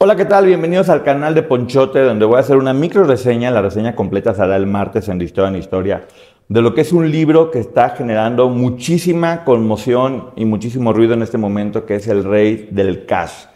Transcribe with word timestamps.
Hola, 0.00 0.14
¿qué 0.14 0.26
tal? 0.26 0.46
Bienvenidos 0.46 0.90
al 0.90 1.02
canal 1.02 1.34
de 1.34 1.42
Ponchote, 1.42 1.98
donde 1.98 2.24
voy 2.24 2.36
a 2.36 2.38
hacer 2.38 2.56
una 2.56 2.72
micro 2.72 3.02
reseña. 3.02 3.50
La 3.50 3.62
reseña 3.62 3.96
completa 3.96 4.32
será 4.32 4.54
el 4.54 4.64
martes 4.64 5.08
en 5.08 5.20
Historia 5.20 5.48
en 5.48 5.56
Historia, 5.56 6.06
de 6.48 6.62
lo 6.62 6.72
que 6.72 6.82
es 6.82 6.92
un 6.92 7.10
libro 7.10 7.50
que 7.50 7.58
está 7.58 7.90
generando 7.90 8.48
muchísima 8.48 9.42
conmoción 9.42 10.30
y 10.36 10.44
muchísimo 10.44 10.92
ruido 10.92 11.14
en 11.14 11.22
este 11.22 11.36
momento, 11.36 11.84
que 11.84 11.96
es 11.96 12.06
El 12.06 12.22
Rey 12.22 12.68
del 12.70 13.06
Cash, 13.06 13.46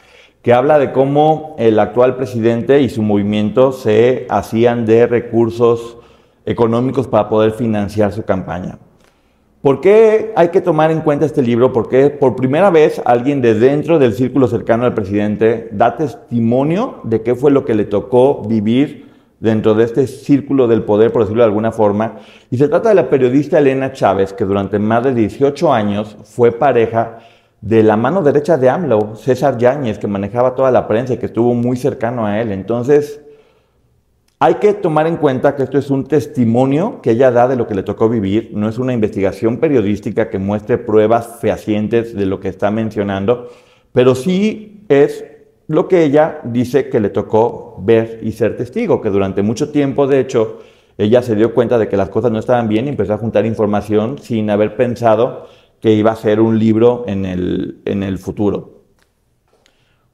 que 0.42 0.52
habla 0.52 0.80
de 0.80 0.90
cómo 0.90 1.54
el 1.60 1.78
actual 1.78 2.16
presidente 2.16 2.80
y 2.80 2.88
su 2.88 3.02
movimiento 3.02 3.70
se 3.70 4.26
hacían 4.28 4.84
de 4.84 5.06
recursos 5.06 5.98
económicos 6.44 7.06
para 7.06 7.28
poder 7.28 7.52
financiar 7.52 8.12
su 8.12 8.24
campaña. 8.24 8.80
¿Por 9.62 9.80
qué 9.80 10.32
hay 10.34 10.48
que 10.48 10.60
tomar 10.60 10.90
en 10.90 11.02
cuenta 11.02 11.24
este 11.24 11.40
libro? 11.40 11.72
Porque 11.72 12.10
por 12.10 12.34
primera 12.34 12.68
vez 12.70 13.00
alguien 13.04 13.40
de 13.40 13.54
dentro 13.54 14.00
del 14.00 14.12
círculo 14.12 14.48
cercano 14.48 14.84
al 14.84 14.92
presidente 14.92 15.68
da 15.70 15.96
testimonio 15.96 16.98
de 17.04 17.22
qué 17.22 17.36
fue 17.36 17.52
lo 17.52 17.64
que 17.64 17.76
le 17.76 17.84
tocó 17.84 18.42
vivir 18.42 19.08
dentro 19.38 19.74
de 19.74 19.84
este 19.84 20.08
círculo 20.08 20.66
del 20.66 20.82
poder, 20.82 21.12
por 21.12 21.22
decirlo 21.22 21.44
de 21.44 21.48
alguna 21.48 21.70
forma. 21.70 22.16
Y 22.50 22.58
se 22.58 22.66
trata 22.66 22.88
de 22.88 22.96
la 22.96 23.08
periodista 23.08 23.60
Elena 23.60 23.92
Chávez, 23.92 24.32
que 24.32 24.44
durante 24.44 24.80
más 24.80 25.04
de 25.04 25.14
18 25.14 25.72
años 25.72 26.16
fue 26.24 26.50
pareja 26.50 27.20
de 27.60 27.84
la 27.84 27.96
mano 27.96 28.20
derecha 28.22 28.58
de 28.58 28.68
AMLO, 28.68 29.14
César 29.14 29.58
Yáñez, 29.58 30.00
que 30.00 30.08
manejaba 30.08 30.56
toda 30.56 30.72
la 30.72 30.88
prensa 30.88 31.14
y 31.14 31.18
que 31.18 31.26
estuvo 31.26 31.54
muy 31.54 31.76
cercano 31.76 32.26
a 32.26 32.40
él. 32.40 32.50
Entonces, 32.50 33.21
hay 34.44 34.56
que 34.56 34.74
tomar 34.74 35.06
en 35.06 35.18
cuenta 35.18 35.54
que 35.54 35.62
esto 35.62 35.78
es 35.78 35.88
un 35.88 36.02
testimonio 36.02 37.00
que 37.00 37.12
ella 37.12 37.30
da 37.30 37.46
de 37.46 37.54
lo 37.54 37.68
que 37.68 37.76
le 37.76 37.84
tocó 37.84 38.08
vivir, 38.08 38.50
no 38.54 38.68
es 38.68 38.76
una 38.76 38.92
investigación 38.92 39.58
periodística 39.58 40.30
que 40.30 40.40
muestre 40.40 40.78
pruebas 40.78 41.38
fehacientes 41.40 42.12
de 42.12 42.26
lo 42.26 42.40
que 42.40 42.48
está 42.48 42.72
mencionando, 42.72 43.52
pero 43.92 44.16
sí 44.16 44.84
es 44.88 45.24
lo 45.68 45.86
que 45.86 46.02
ella 46.02 46.40
dice 46.42 46.88
que 46.88 46.98
le 46.98 47.10
tocó 47.10 47.76
ver 47.84 48.18
y 48.20 48.32
ser 48.32 48.56
testigo, 48.56 49.00
que 49.00 49.10
durante 49.10 49.42
mucho 49.42 49.70
tiempo, 49.70 50.08
de 50.08 50.18
hecho, 50.18 50.58
ella 50.98 51.22
se 51.22 51.36
dio 51.36 51.54
cuenta 51.54 51.78
de 51.78 51.86
que 51.86 51.96
las 51.96 52.08
cosas 52.08 52.32
no 52.32 52.40
estaban 52.40 52.66
bien 52.66 52.86
y 52.86 52.88
empezó 52.88 53.14
a 53.14 53.18
juntar 53.18 53.46
información 53.46 54.18
sin 54.18 54.50
haber 54.50 54.74
pensado 54.74 55.46
que 55.80 55.92
iba 55.92 56.10
a 56.10 56.16
ser 56.16 56.40
un 56.40 56.58
libro 56.58 57.04
en 57.06 57.26
el, 57.26 57.80
en 57.84 58.02
el 58.02 58.18
futuro. 58.18 58.81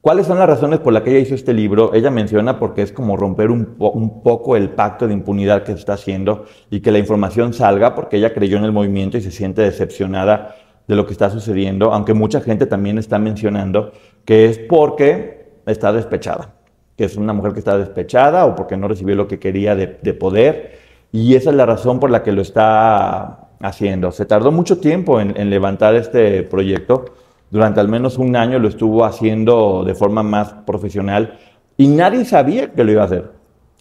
¿Cuáles 0.01 0.27
son 0.27 0.39
las 0.39 0.47
razones 0.47 0.79
por 0.79 0.93
las 0.93 1.03
que 1.03 1.09
ella 1.09 1.19
hizo 1.19 1.35
este 1.35 1.53
libro? 1.53 1.93
Ella 1.93 2.09
menciona 2.09 2.57
porque 2.57 2.81
es 2.81 2.93
como 2.93 3.17
romper 3.17 3.51
un, 3.51 3.75
po- 3.75 3.91
un 3.91 4.23
poco 4.23 4.55
el 4.55 4.69
pacto 4.69 5.07
de 5.07 5.13
impunidad 5.13 5.63
que 5.63 5.73
se 5.73 5.79
está 5.79 5.93
haciendo 5.93 6.45
y 6.69 6.79
que 6.79 6.91
la 6.91 6.99
información 6.99 7.53
salga 7.53 7.95
porque 7.95 8.15
ella 8.15 8.33
creyó 8.33 8.57
en 8.57 8.63
el 8.63 8.71
movimiento 8.71 9.17
y 9.17 9.21
se 9.21 9.31
siente 9.31 9.61
decepcionada 9.61 10.55
de 10.87 10.95
lo 10.95 11.05
que 11.05 11.11
está 11.11 11.29
sucediendo, 11.29 11.93
aunque 11.93 12.13
mucha 12.13 12.39
gente 12.39 12.65
también 12.65 12.97
está 12.97 13.19
mencionando 13.19 13.91
que 14.23 14.45
es 14.45 14.57
porque 14.57 15.51
está 15.65 15.91
despechada, 15.91 16.55
que 16.95 17.03
es 17.03 17.17
una 17.17 17.33
mujer 17.33 17.51
que 17.51 17.59
está 17.59 17.77
despechada 17.77 18.45
o 18.45 18.55
porque 18.55 18.77
no 18.77 18.87
recibió 18.87 19.15
lo 19.15 19.27
que 19.27 19.37
quería 19.37 19.75
de, 19.75 19.99
de 20.01 20.13
poder 20.13 20.79
y 21.11 21.35
esa 21.35 21.49
es 21.49 21.57
la 21.57 21.65
razón 21.65 21.99
por 21.99 22.09
la 22.09 22.23
que 22.23 22.31
lo 22.31 22.41
está 22.41 23.49
haciendo. 23.59 24.11
Se 24.13 24.25
tardó 24.25 24.51
mucho 24.51 24.79
tiempo 24.79 25.19
en, 25.19 25.37
en 25.39 25.49
levantar 25.49 25.93
este 25.95 26.41
proyecto 26.43 27.05
durante 27.51 27.79
al 27.79 27.87
menos 27.87 28.17
un 28.17 28.35
año 28.35 28.59
lo 28.59 28.67
estuvo 28.67 29.05
haciendo 29.05 29.83
de 29.85 29.95
forma 29.95 30.23
más 30.23 30.53
profesional 30.65 31.37
y 31.77 31.87
nadie 31.87 32.25
sabía 32.25 32.73
que 32.73 32.83
lo 32.83 32.91
iba 32.91 33.03
a 33.03 33.05
hacer. 33.05 33.31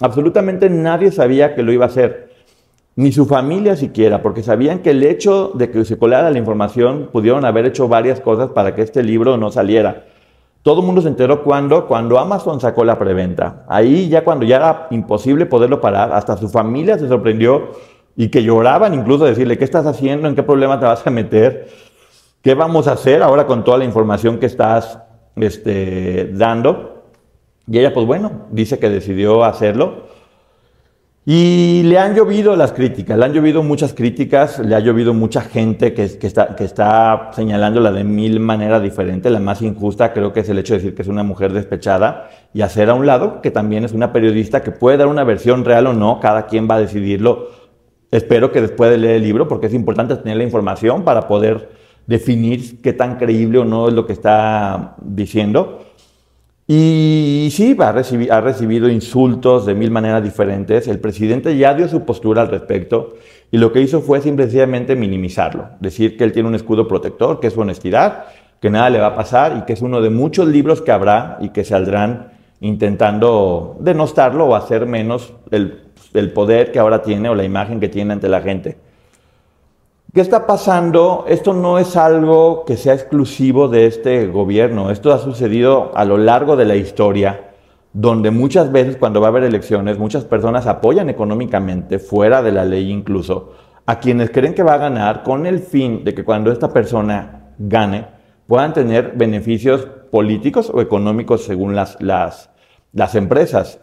Absolutamente 0.01 0.71
nadie 0.71 1.11
sabía 1.11 1.55
que 1.55 1.63
lo 1.63 1.73
iba 1.73 1.85
a 1.85 1.89
hacer. 1.89 2.29
Ni 2.95 3.13
su 3.13 3.27
familia 3.27 3.77
siquiera, 3.77 4.23
porque 4.23 4.43
sabían 4.43 4.81
que 4.81 4.91
el 4.91 5.03
hecho 5.05 5.53
de 5.55 5.71
que 5.71 5.85
se 5.85 5.99
colara 5.99 6.31
la 6.31 6.39
información 6.39 7.11
pudieron 7.13 7.45
haber 7.45 7.67
hecho 7.67 7.89
varias 7.89 8.21
cosas 8.21 8.51
para 8.51 8.75
que 8.75 8.83
este 8.83 9.03
libro 9.03 9.37
no 9.37 9.51
saliera. 9.51 10.05
Todo 10.63 10.81
el 10.81 10.87
mundo 10.87 11.01
se 11.01 11.09
enteró 11.09 11.45
cuando, 11.45 11.87
cuando 11.87 12.19
Amazon 12.19 12.61
sacó 12.61 12.85
la 12.85 12.99
preventa. 12.99 13.65
Ahí 13.69 14.09
ya 14.09 14.25
cuando 14.25 14.45
ya 14.45 14.57
era 14.57 14.87
imposible 14.91 15.47
poderlo 15.47 15.81
parar, 15.81 16.13
hasta 16.13 16.37
su 16.37 16.49
familia 16.49 16.99
se 16.99 17.09
sorprendió 17.09 17.71
y 18.17 18.29
que 18.29 18.43
lloraban 18.43 18.95
incluso 18.95 19.25
decirle, 19.25 19.57
¿qué 19.59 19.65
estás 19.65 19.87
haciendo? 19.87 20.27
¿En 20.27 20.35
qué 20.35 20.43
problema 20.43 20.81
te 20.81 20.87
vas 20.87 21.07
a 21.07 21.11
meter? 21.11 21.69
¿Qué 22.49 22.55
vamos 22.55 22.89
a 22.89 22.93
hacer 22.93 23.23
ahora 23.23 23.45
con 23.45 23.63
toda 23.63 23.77
la 23.77 23.85
información 23.85 24.39
que 24.39 24.47
estás 24.47 25.01
este, 25.37 26.31
dando? 26.33 27.05
Y 27.67 27.79
ella, 27.79 27.93
pues 27.93 28.07
bueno, 28.07 28.47
dice 28.51 28.79
que 28.79 28.89
decidió 28.89 29.45
hacerlo. 29.45 30.05
Y 31.27 31.83
le 31.83 31.99
han 31.99 32.15
llovido 32.15 32.57
las 32.57 32.73
críticas, 32.73 33.19
le 33.19 33.27
han 33.27 33.35
llovido 33.35 33.63
muchas 33.63 33.93
críticas, 33.93 34.61
le 34.61 34.75
ha 34.75 34.81
llovido 34.81 35.13
mucha 35.13 35.43
gente 35.43 35.93
que, 35.93 36.05
está, 36.05 36.57
que 36.57 36.65
está 36.65 37.33
señalándola 37.35 37.93
de 37.93 38.05
mil 38.05 38.41
maneras 38.41 38.83
diferentes. 38.83 39.31
La 39.31 39.41
más 39.41 39.61
injusta 39.61 40.15
creo 40.15 40.33
que 40.33 40.41
es 40.41 40.49
el 40.49 40.59
hecho 40.59 40.73
de 40.73 40.79
decir 40.79 40.95
que 40.95 41.03
es 41.03 41.09
una 41.09 41.25
mujer 41.25 41.53
despechada 41.53 42.31
y 42.55 42.63
hacer 42.63 42.89
a 42.89 42.95
un 42.95 43.05
lado 43.05 43.43
que 43.43 43.51
también 43.51 43.85
es 43.85 43.93
una 43.93 44.11
periodista 44.11 44.63
que 44.63 44.71
puede 44.71 44.97
dar 44.97 45.09
una 45.09 45.25
versión 45.25 45.67
real 45.67 45.89
o 45.89 45.93
no, 45.93 46.19
cada 46.19 46.47
quien 46.47 46.67
va 46.67 46.77
a 46.77 46.81
decidirlo. 46.81 47.51
Espero 48.11 48.51
que 48.53 48.63
después 48.63 48.91
de 48.91 48.97
leer 48.97 49.17
el 49.17 49.23
libro, 49.23 49.49
porque 49.49 49.67
es 49.67 49.75
importante 49.75 50.17
tener 50.17 50.39
la 50.39 50.45
información 50.45 51.05
para 51.05 51.29
poder 51.29 51.78
definir 52.09 52.81
qué 52.81 52.95
tan 52.95 53.19
creíble 53.19 53.59
o 53.59 53.65
no 53.65 53.87
es 53.87 53.95
lo 53.95 54.07
que 54.07 54.15
está 54.15 54.97
diciendo. 55.01 55.85
Y 56.67 57.49
sí, 57.53 57.77
ha 57.81 57.93
recibido, 58.41 58.89
insultos 58.89 59.67
de 59.67 59.75
mil 59.75 59.91
maneras 59.91 60.23
diferentes. 60.23 60.89
El 60.89 60.99
presidente 60.99 61.57
ya 61.57 61.75
dio 61.75 61.87
su 61.87 62.05
postura 62.05 62.43
al 62.43 62.49
respecto 62.49 63.15
y 63.51 63.59
lo 63.59 63.73
que 63.73 63.81
hizo 63.81 64.01
fue 64.01 64.21
simplemente 64.21 64.97
minimizarlo. 64.97 65.69
Decir 65.81 66.17
que 66.17 66.25
él 66.25 66.33
tiene 66.33 66.49
un 66.49 66.55
escudo 66.55 66.89
protector, 66.89 67.41
que 67.41 67.47
es 67.47 67.53
su 67.53 67.61
honestidad, 67.61 68.25
que 68.61 68.71
nada 68.71 68.91
le 68.91 68.99
va 68.99 69.09
a 69.09 69.17
pasar 69.17 69.57
y 69.59 69.63
que 69.63 69.75
es 69.75 69.83
uno 69.83 70.01
de 70.01 70.11
muchos 70.11 70.49
libros 70.49 70.83
que 70.83 70.93
habrá 70.93 71.39
y 71.41 71.51
que 71.51 71.65
saldrán 71.65 72.33
intentando 72.61 73.77
denostarlo 73.81 74.47
o 74.47 74.55
hacer 74.55 74.87
menos 74.87 75.33
el 75.51 76.33
poder 76.33 76.73
que 76.73 76.79
ahora 76.79 77.03
tiene 77.03 77.29
o 77.29 77.35
la 77.35 77.45
imagen 77.45 77.81
que 77.81 77.89
tiene 77.89 78.15
ante 78.15 78.29
la 78.29 78.41
gente. 78.41 78.88
¿Qué 80.15 80.23
está 80.23 80.47
pasando? 80.47 81.27
Esto 81.29 81.53
no 81.53 81.79
es 81.79 81.95
algo 81.95 82.65
que 82.65 82.79
sea 82.79 82.95
exclusivo 82.95 83.69
de 83.69 83.85
este 83.85 84.27
gobierno. 84.27 84.91
Esto 84.91 85.13
ha 85.13 85.19
sucedido 85.19 85.93
a 85.95 86.07
lo 86.07 86.17
largo 86.17 86.57
de 86.57 86.65
la 86.65 86.77
historia, 86.77 87.51
donde 87.93 88.31
muchas 88.31 88.73
veces 88.73 88.97
cuando 88.97 89.21
va 89.21 89.27
a 89.27 89.31
haber 89.31 89.43
elecciones, 89.43 89.99
muchas 89.99 90.25
personas 90.25 90.67
apoyan 90.67 91.11
económicamente, 91.11 91.99
fuera 91.99 92.41
de 92.41 92.53
la 92.53 92.65
ley 92.65 92.91
incluso, 92.91 93.53
a 93.85 94.01
quienes 94.01 94.31
creen 94.31 94.55
que 94.55 94.63
va 94.63 94.75
a 94.75 94.79
ganar 94.79 95.25
con 95.25 95.45
el 95.45 95.59
fin 95.59 96.05
de 96.05 96.15
que 96.15 96.25
cuando 96.25 96.51
esta 96.53 96.73
persona 96.73 97.53
gane, 97.59 98.07
puedan 98.47 98.73
tener 98.73 99.13
beneficios 99.15 99.87
políticos 100.11 100.71
o 100.73 100.81
económicos 100.81 101.45
según 101.45 101.77
las, 101.77 102.01
las, 102.01 102.49
las 102.95 103.15
empresas. 103.15 103.79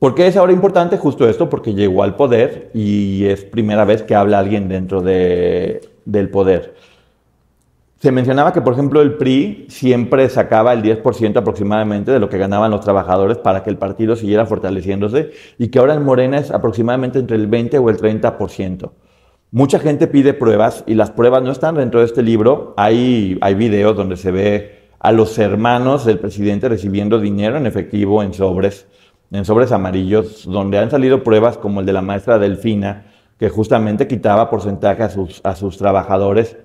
¿Por 0.00 0.14
qué 0.14 0.26
es 0.26 0.36
ahora 0.38 0.54
importante 0.54 0.96
justo 0.96 1.28
esto? 1.28 1.50
Porque 1.50 1.74
llegó 1.74 2.02
al 2.02 2.16
poder 2.16 2.70
y 2.72 3.26
es 3.26 3.44
primera 3.44 3.84
vez 3.84 4.02
que 4.02 4.14
habla 4.14 4.38
alguien 4.38 4.66
dentro 4.66 5.02
de, 5.02 5.82
del 6.06 6.30
poder. 6.30 6.74
Se 7.98 8.10
mencionaba 8.10 8.54
que, 8.54 8.62
por 8.62 8.72
ejemplo, 8.72 9.02
el 9.02 9.18
PRI 9.18 9.66
siempre 9.68 10.26
sacaba 10.30 10.72
el 10.72 10.82
10% 10.82 11.36
aproximadamente 11.36 12.10
de 12.10 12.18
lo 12.18 12.30
que 12.30 12.38
ganaban 12.38 12.70
los 12.70 12.80
trabajadores 12.80 13.36
para 13.36 13.62
que 13.62 13.68
el 13.68 13.76
partido 13.76 14.16
siguiera 14.16 14.46
fortaleciéndose 14.46 15.32
y 15.58 15.68
que 15.68 15.78
ahora 15.78 15.92
en 15.92 16.02
Morena 16.02 16.38
es 16.38 16.50
aproximadamente 16.50 17.18
entre 17.18 17.36
el 17.36 17.46
20 17.46 17.76
o 17.76 17.90
el 17.90 17.98
30%. 17.98 18.90
Mucha 19.50 19.80
gente 19.80 20.06
pide 20.06 20.32
pruebas 20.32 20.82
y 20.86 20.94
las 20.94 21.10
pruebas 21.10 21.42
no 21.42 21.52
están 21.52 21.74
dentro 21.74 22.00
de 22.00 22.06
este 22.06 22.22
libro. 22.22 22.72
Hay, 22.78 23.36
hay 23.42 23.54
videos 23.54 23.94
donde 23.94 24.16
se 24.16 24.30
ve 24.30 24.80
a 24.98 25.12
los 25.12 25.38
hermanos 25.38 26.06
del 26.06 26.18
presidente 26.18 26.70
recibiendo 26.70 27.20
dinero 27.20 27.58
en 27.58 27.66
efectivo 27.66 28.22
en 28.22 28.32
sobres, 28.32 28.86
en 29.30 29.44
sobres 29.44 29.72
amarillos, 29.72 30.44
donde 30.46 30.78
han 30.78 30.90
salido 30.90 31.22
pruebas 31.22 31.56
como 31.56 31.80
el 31.80 31.86
de 31.86 31.92
la 31.92 32.02
maestra 32.02 32.38
Delfina, 32.38 33.06
que 33.38 33.48
justamente 33.48 34.06
quitaba 34.06 34.50
porcentaje 34.50 35.02
a 35.02 35.08
sus, 35.08 35.40
a 35.44 35.54
sus 35.54 35.78
trabajadores 35.78 36.56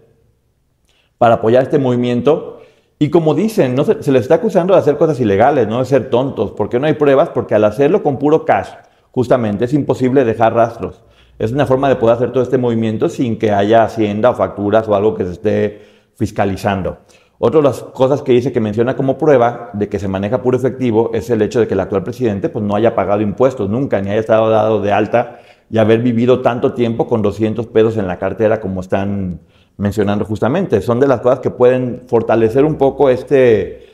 para 1.17 1.35
apoyar 1.35 1.63
este 1.63 1.79
movimiento. 1.79 2.59
Y 2.99 3.09
como 3.09 3.33
dicen, 3.33 3.75
no 3.75 3.83
se, 3.83 4.01
se 4.03 4.11
les 4.11 4.23
está 4.23 4.35
acusando 4.35 4.73
de 4.73 4.79
hacer 4.79 4.97
cosas 4.97 5.19
ilegales, 5.19 5.67
no 5.67 5.79
de 5.79 5.85
ser 5.85 6.09
tontos. 6.09 6.51
¿Por 6.51 6.69
qué 6.69 6.79
no 6.79 6.87
hay 6.87 6.93
pruebas? 6.93 7.29
Porque 7.29 7.55
al 7.55 7.63
hacerlo 7.63 8.03
con 8.03 8.17
puro 8.17 8.45
cash, 8.45 8.69
justamente 9.11 9.65
es 9.65 9.73
imposible 9.73 10.25
dejar 10.25 10.53
rastros. 10.53 11.03
Es 11.37 11.51
una 11.51 11.65
forma 11.65 11.89
de 11.89 11.97
poder 11.97 12.15
hacer 12.15 12.31
todo 12.31 12.43
este 12.43 12.57
movimiento 12.57 13.09
sin 13.09 13.37
que 13.37 13.51
haya 13.51 13.83
hacienda 13.83 14.29
o 14.29 14.35
facturas 14.35 14.87
o 14.87 14.95
algo 14.95 15.15
que 15.15 15.25
se 15.25 15.31
esté 15.33 15.81
fiscalizando. 16.15 16.97
Otra 17.37 17.59
de 17.59 17.65
las 17.65 17.83
cosas 17.83 18.21
que 18.21 18.31
dice 18.31 18.53
que 18.53 18.61
menciona 18.61 18.95
como 18.95 19.17
prueba 19.17 19.69
de 19.73 19.89
que 19.89 19.99
se 19.99 20.07
maneja 20.07 20.41
puro 20.41 20.57
efectivo 20.57 21.11
es 21.13 21.29
el 21.29 21.41
hecho 21.41 21.59
de 21.59 21.67
que 21.67 21.73
el 21.73 21.81
actual 21.81 22.03
presidente 22.03 22.47
pues, 22.47 22.63
no 22.63 22.75
haya 22.75 22.95
pagado 22.95 23.21
impuestos 23.21 23.69
nunca, 23.69 24.01
ni 24.01 24.09
haya 24.09 24.19
estado 24.19 24.49
dado 24.49 24.81
de 24.81 24.93
alta 24.93 25.39
y 25.69 25.77
haber 25.77 25.99
vivido 25.99 26.41
tanto 26.41 26.73
tiempo 26.73 27.07
con 27.07 27.21
200 27.21 27.67
pesos 27.67 27.97
en 27.97 28.07
la 28.07 28.17
cartera 28.17 28.61
como 28.61 28.79
están 28.79 29.41
mencionando 29.77 30.23
justamente. 30.23 30.81
Son 30.81 30.99
de 31.01 31.07
las 31.07 31.19
cosas 31.19 31.39
que 31.41 31.49
pueden 31.49 32.03
fortalecer 32.07 32.63
un 32.63 32.75
poco 32.75 33.09
este, 33.09 33.87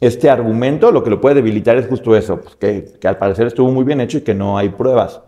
este 0.00 0.30
argumento. 0.30 0.92
Lo 0.92 1.02
que 1.02 1.10
lo 1.10 1.20
puede 1.20 1.36
debilitar 1.36 1.76
es 1.76 1.88
justo 1.88 2.14
eso, 2.14 2.40
pues, 2.40 2.54
que, 2.54 2.84
que 3.00 3.08
al 3.08 3.18
parecer 3.18 3.48
estuvo 3.48 3.72
muy 3.72 3.82
bien 3.82 4.00
hecho 4.00 4.18
y 4.18 4.20
que 4.20 4.34
no 4.34 4.56
hay 4.56 4.68
pruebas. 4.68 5.20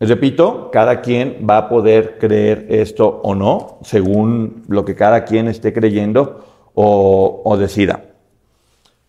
Repito, 0.00 0.70
cada 0.72 1.02
quien 1.02 1.46
va 1.48 1.58
a 1.58 1.68
poder 1.68 2.16
creer 2.18 2.66
esto 2.70 3.20
o 3.22 3.34
no, 3.34 3.78
según 3.82 4.64
lo 4.68 4.84
que 4.84 4.94
cada 4.94 5.24
quien 5.24 5.46
esté 5.46 5.72
creyendo 5.72 6.51
o, 6.74 7.42
o, 7.44 7.56
decida. 7.56 8.04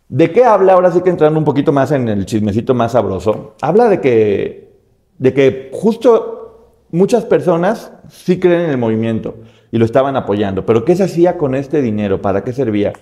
¿De 0.09 0.31
qué 0.31 0.43
habla? 0.43 0.73
Ahora 0.73 0.91
sí 0.91 1.01
que 1.01 1.09
entrando 1.09 1.39
un 1.39 1.45
poquito 1.45 1.71
más 1.71 1.91
en 1.91 2.07
el 2.07 2.25
chismecito 2.25 2.73
más 2.73 2.91
sabroso. 2.91 3.55
Habla 3.61 3.89
de 3.89 4.01
que, 4.01 4.71
de 5.17 5.33
que 5.33 5.69
justo 5.73 6.83
muchas 6.91 7.25
personas 7.25 7.91
sí 8.09 8.39
creen 8.39 8.61
en 8.61 8.69
el 8.69 8.77
movimiento 8.77 9.35
y 9.71 9.77
lo 9.77 9.85
estaban 9.85 10.15
apoyando. 10.15 10.65
Pero 10.65 10.85
¿qué 10.85 10.95
se 10.95 11.03
hacía 11.03 11.37
con 11.37 11.55
este 11.55 11.81
dinero? 11.81 12.21
¿Para 12.21 12.43
qué 12.43 12.53
servía? 12.53 12.93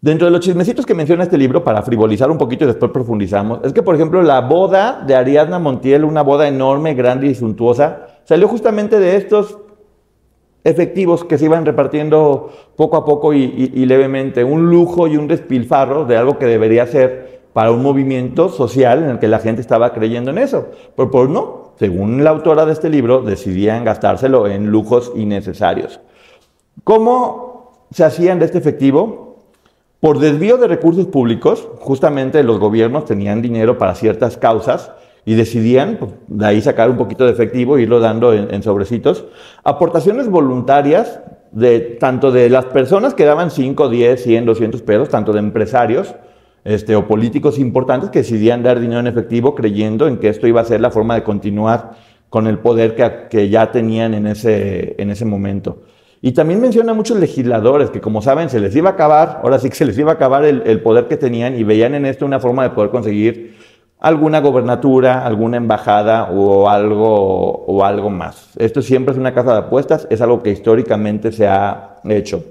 Dentro 0.00 0.26
de 0.26 0.32
los 0.32 0.40
chismecitos 0.40 0.84
que 0.84 0.94
menciona 0.94 1.22
este 1.22 1.38
libro, 1.38 1.64
para 1.64 1.82
frivolizar 1.82 2.30
un 2.30 2.38
poquito 2.38 2.64
y 2.64 2.66
después 2.66 2.90
profundizamos, 2.92 3.60
es 3.64 3.72
que, 3.72 3.82
por 3.82 3.94
ejemplo, 3.94 4.20
la 4.22 4.40
boda 4.40 5.02
de 5.06 5.14
Ariadna 5.14 5.58
Montiel, 5.58 6.04
una 6.04 6.22
boda 6.22 6.48
enorme, 6.48 6.94
grande 6.94 7.28
y 7.28 7.34
suntuosa, 7.34 8.06
salió 8.24 8.46
justamente 8.46 8.98
de 8.98 9.16
estos 9.16 9.58
efectivos 10.66 11.22
que 11.22 11.38
se 11.38 11.44
iban 11.44 11.64
repartiendo 11.64 12.50
poco 12.74 12.96
a 12.96 13.04
poco 13.04 13.32
y, 13.32 13.86
levemente. 13.86 14.42
Un 14.42 14.68
lujo 14.68 15.06
y 15.06 15.16
un 15.16 15.28
despilfarro 15.28 16.04
de 16.04 16.16
algo 16.16 16.38
que 16.38 16.46
debería 16.46 16.86
ser 16.86 17.40
para 17.52 17.70
un 17.70 17.82
movimiento 17.82 18.48
social 18.48 19.04
en 19.04 19.10
el 19.10 19.18
que 19.20 19.28
la 19.28 19.38
gente 19.38 19.60
estaba 19.60 19.92
creyendo 19.92 20.32
en 20.32 20.38
eso. 20.38 20.66
Pero 20.96 21.10
por 21.10 21.30
no, 21.30 21.72
según 21.78 22.24
la 22.24 22.30
autora 22.30 22.66
de 22.66 22.72
este 22.72 22.90
libro, 22.90 23.22
decidían 23.22 23.84
gastárselo 23.84 24.48
en 24.48 24.66
lujos 24.66 25.12
innecesarios. 25.14 26.00
¿Cómo 26.82 27.72
se 27.92 28.04
hacían 28.04 28.40
de 28.40 28.46
este 28.46 28.58
efectivo? 28.58 29.36
Por 30.00 30.18
desvío 30.18 30.56
de 30.58 30.66
recursos 30.66 31.06
públicos, 31.06 31.68
justamente 31.78 32.42
los 32.42 32.58
gobiernos 32.58 33.04
tenían 33.04 33.40
dinero 33.40 33.78
para 33.78 33.94
ciertas 33.94 34.36
causas 34.36 34.90
y 35.26 35.34
decidían 35.34 35.96
pues, 35.98 36.12
de 36.28 36.46
ahí 36.46 36.62
sacar 36.62 36.88
un 36.88 36.96
poquito 36.96 37.26
de 37.26 37.32
efectivo 37.32 37.76
e 37.76 37.82
irlo 37.82 38.00
dando 38.00 38.32
en, 38.32 38.54
en, 38.54 38.62
sobrecitos. 38.62 39.26
Aportaciones 39.64 40.30
voluntarias 40.30 41.20
de 41.50 41.80
tanto 41.80 42.30
de 42.30 42.48
las 42.48 42.66
personas 42.66 43.12
que 43.12 43.24
daban 43.24 43.50
5, 43.50 43.88
10, 43.88 44.22
100, 44.22 44.46
200 44.46 44.82
pesos, 44.82 45.08
tanto 45.08 45.32
de 45.32 45.40
empresarios 45.40 46.14
este, 46.66 46.96
o 46.96 47.06
políticos 47.06 47.58
importantes 47.58 48.10
que 48.10 48.20
decidían 48.20 48.62
dar 48.62 48.80
dinero 48.80 49.00
en 49.00 49.06
efectivo 49.08 49.54
creyendo 49.54 50.06
en 50.06 50.18
que 50.18 50.28
esto 50.28 50.46
iba 50.46 50.60
a 50.60 50.64
ser 50.64 50.80
la 50.80 50.90
forma 50.90 51.14
de 51.16 51.22
continuar 51.22 51.92
con 52.28 52.46
el 52.46 52.58
poder 52.58 52.94
que, 52.94 53.28
que 53.28 53.48
ya 53.48 53.70
tenían 53.72 54.14
en 54.14 54.26
ese, 54.26 54.94
en 54.98 55.10
ese 55.10 55.24
momento. 55.24 55.82
Y 56.22 56.32
también 56.32 56.60
menciona 56.60 56.92
a 56.92 56.94
muchos 56.94 57.18
legisladores 57.18 57.90
que, 57.90 58.00
como 58.00 58.22
saben, 58.22 58.48
se 58.48 58.58
les 58.58 58.74
iba 58.74 58.90
a 58.90 58.92
acabar, 58.94 59.40
ahora 59.42 59.58
sí 59.58 59.68
que 59.68 59.76
se 59.76 59.84
les 59.84 59.98
iba 59.98 60.12
a 60.12 60.14
acabar 60.14 60.44
el, 60.44 60.62
el, 60.66 60.80
poder 60.80 61.06
que 61.06 61.16
tenían 61.16 61.56
y 61.56 61.62
veían 61.62 61.94
en 61.94 62.06
esto 62.06 62.26
una 62.26 62.40
forma 62.40 62.62
de 62.64 62.70
poder 62.70 62.90
conseguir 62.90 63.54
alguna 64.00 64.40
gobernatura, 64.40 65.24
alguna 65.24 65.56
embajada 65.56 66.30
o 66.30 66.68
algo, 66.68 67.64
o 67.66 67.84
algo 67.84 68.10
más. 68.10 68.50
Esto 68.58 68.82
siempre 68.82 69.12
es 69.12 69.18
una 69.18 69.34
casa 69.34 69.52
de 69.52 69.58
apuestas, 69.58 70.06
es 70.10 70.20
algo 70.20 70.42
que 70.42 70.50
históricamente 70.50 71.32
se 71.32 71.46
ha 71.48 71.96
hecho. 72.04 72.44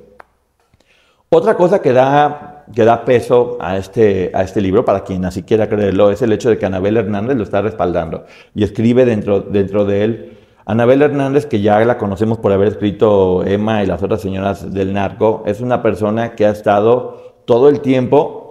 Otra 1.30 1.56
cosa 1.56 1.81
que 1.81 1.92
da, 1.92 2.65
que 2.74 2.86
da 2.86 3.03
peso 3.03 3.57
a 3.59 3.77
este, 3.77 4.31
a 4.33 4.44
este 4.44 4.62
libro, 4.62 4.86
para 4.86 5.03
quien 5.03 5.25
así 5.25 5.44
quiera 5.44 5.68
creerlo, 5.68 6.12
es 6.12 6.21
el 6.21 6.31
hecho 6.31 6.50
de 6.50 6.57
que 6.57 6.65
Anabel 6.65 6.97
Hernández 6.97 7.36
lo 7.38 7.44
está 7.44 7.62
respaldando 7.62 8.25
y 8.53 8.63
escribe 8.63 9.06
dentro, 9.06 9.42
dentro 9.42 9.86
de 9.86 10.03
él 10.03 10.38
Anabel 10.68 11.03
Hernández, 11.03 11.45
que 11.45 11.62
ya 11.62 11.80
la 11.86 12.00
conocemos 12.00 12.39
por 12.39 12.51
haber 12.51 12.69
escrito 12.69 13.45
Emma 13.45 13.83
y 13.83 13.86
las 13.86 14.01
otras 14.01 14.21
señoras 14.21 14.74
del 14.74 14.94
narco, 14.94 15.44
es 15.45 15.62
una 15.62 15.83
persona 15.83 16.33
que 16.33 16.47
ha 16.47 16.50
estado 16.50 17.36
todo 17.45 17.69
el 17.69 17.81
tiempo 17.81 18.44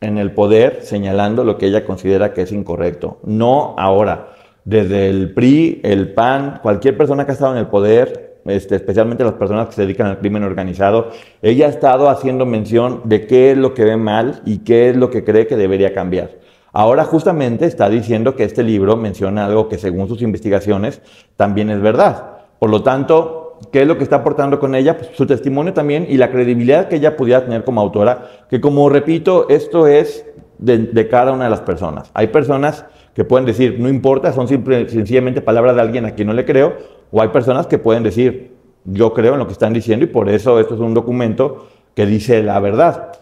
en 0.00 0.18
el 0.18 0.32
poder 0.32 0.80
señalando 0.82 1.44
lo 1.44 1.58
que 1.58 1.66
ella 1.66 1.84
considera 1.84 2.32
que 2.32 2.42
es 2.42 2.52
incorrecto. 2.52 3.18
No 3.24 3.74
ahora. 3.78 4.32
Desde 4.64 5.08
el 5.08 5.32
PRI, 5.32 5.80
el 5.84 6.12
PAN, 6.12 6.58
cualquier 6.60 6.96
persona 6.96 7.24
que 7.24 7.30
ha 7.30 7.34
estado 7.34 7.52
en 7.52 7.58
el 7.58 7.68
poder, 7.68 8.38
este, 8.46 8.74
especialmente 8.74 9.22
las 9.22 9.34
personas 9.34 9.68
que 9.68 9.74
se 9.74 9.82
dedican 9.82 10.08
al 10.08 10.18
crimen 10.18 10.42
organizado, 10.42 11.10
ella 11.40 11.66
ha 11.66 11.70
estado 11.70 12.08
haciendo 12.08 12.46
mención 12.46 13.02
de 13.04 13.26
qué 13.28 13.52
es 13.52 13.56
lo 13.56 13.74
que 13.74 13.84
ve 13.84 13.96
mal 13.96 14.42
y 14.44 14.58
qué 14.58 14.90
es 14.90 14.96
lo 14.96 15.08
que 15.08 15.22
cree 15.22 15.46
que 15.46 15.56
debería 15.56 15.94
cambiar. 15.94 16.30
Ahora 16.72 17.04
justamente 17.04 17.64
está 17.64 17.88
diciendo 17.88 18.34
que 18.34 18.44
este 18.44 18.62
libro 18.62 18.96
menciona 18.96 19.46
algo 19.46 19.68
que 19.68 19.78
según 19.78 20.08
sus 20.08 20.20
investigaciones 20.20 21.00
también 21.36 21.70
es 21.70 21.80
verdad. 21.80 22.38
Por 22.58 22.70
lo 22.70 22.82
tanto, 22.82 23.45
¿qué 23.72 23.82
es 23.82 23.88
lo 23.88 23.96
que 23.98 24.04
está 24.04 24.16
aportando 24.16 24.58
con 24.58 24.74
ella? 24.74 24.96
Pues 24.98 25.10
su 25.14 25.26
testimonio 25.26 25.72
también 25.72 26.06
y 26.08 26.16
la 26.16 26.30
credibilidad 26.30 26.88
que 26.88 26.96
ella 26.96 27.16
pudiera 27.16 27.44
tener 27.44 27.64
como 27.64 27.80
autora, 27.80 28.28
que 28.48 28.60
como 28.60 28.88
repito, 28.88 29.48
esto 29.48 29.86
es 29.86 30.24
de, 30.58 31.08
cada 31.08 31.32
una 31.32 31.44
de 31.44 31.50
las 31.50 31.60
personas. 31.60 32.10
Hay 32.14 32.28
personas 32.28 32.84
que 33.14 33.24
pueden 33.24 33.46
decir, 33.46 33.76
no 33.78 33.88
importa, 33.88 34.32
son 34.32 34.48
simple, 34.48 34.88
sencillamente 34.88 35.40
palabras 35.40 35.74
de 35.74 35.82
alguien 35.82 36.06
a 36.06 36.12
quien 36.12 36.28
no 36.28 36.34
le 36.34 36.44
creo, 36.44 36.74
o 37.10 37.22
hay 37.22 37.28
personas 37.28 37.66
que 37.66 37.78
pueden 37.78 38.02
decir, 38.02 38.54
yo 38.84 39.12
creo 39.12 39.34
en 39.34 39.38
lo 39.38 39.46
que 39.46 39.52
están 39.52 39.72
diciendo 39.72 40.04
y 40.04 40.08
por 40.08 40.28
eso 40.28 40.60
esto 40.60 40.74
es 40.74 40.80
un 40.80 40.94
documento 40.94 41.68
que 41.94 42.06
dice 42.06 42.42
la 42.42 42.60
verdad. 42.60 43.12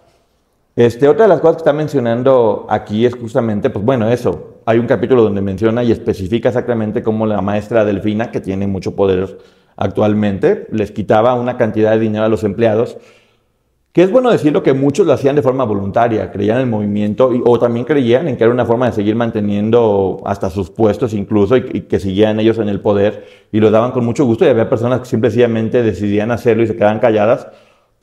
Este, 0.77 1.07
otra 1.07 1.27
de 1.27 1.29
las 1.29 1.41
cosas 1.41 1.57
que 1.57 1.61
está 1.61 1.73
mencionando 1.73 2.67
aquí 2.69 3.07
es 3.07 3.15
justamente, 3.15 3.71
pues 3.71 3.85
bueno, 3.85 4.09
eso. 4.11 4.55
Hay 4.67 4.79
un 4.79 4.87
capítulo 4.87 5.23
donde 5.23 5.41
menciona 5.41 5.85
y 5.85 5.93
especifica 5.93 6.49
exactamente 6.49 7.03
cómo 7.03 7.27
la 7.27 7.41
maestra 7.41 7.85
Delfina, 7.85 8.31
que 8.31 8.41
tiene 8.41 8.67
mucho 8.67 8.97
poder 8.97 9.39
actualmente, 9.77 10.67
les 10.71 10.91
quitaba 10.91 11.35
una 11.35 11.57
cantidad 11.57 11.93
de 11.93 11.99
dinero 11.99 12.25
a 12.25 12.29
los 12.29 12.45
empleados, 12.45 12.97
que 13.95 14.03
es 14.03 14.11
bueno 14.11 14.31
decirlo 14.33 14.65
que 14.65 14.73
muchos 14.73 15.07
lo 15.07 15.13
hacían 15.13 15.37
de 15.37 15.43
forma 15.43 15.63
voluntaria, 15.65 16.33
creían 16.33 16.57
en 16.57 16.63
el 16.65 16.69
movimiento 16.69 17.31
o 17.45 17.59
también 17.61 17.85
creían 17.85 18.27
en 18.27 18.37
que 18.37 18.43
era 18.43 18.53
una 18.53 18.67
forma 18.67 18.87
de 18.87 18.93
seguir 18.93 19.15
manteniendo 19.15 20.21
hasta 20.25 20.51
sus 20.51 20.69
puestos 20.71 21.15
incluso 21.15 21.57
y, 21.57 21.83
que 21.83 22.01
siguieran 22.01 22.41
ellos 22.41 22.59
en 22.59 22.69
el 22.69 22.81
poder 22.81 23.25
y 23.53 23.61
lo 23.61 23.71
daban 23.71 23.93
con 23.93 24.05
mucho 24.05 24.25
gusto 24.25 24.45
y 24.45 24.49
había 24.49 24.69
personas 24.69 24.99
que 24.99 25.07
simplemente 25.07 25.85
decidían 25.85 26.33
hacerlo 26.33 26.65
y 26.65 26.67
se 26.67 26.75
quedaban 26.75 26.99
calladas 26.99 27.47